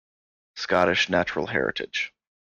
[0.55, 2.11] Scottish Natural Heritage.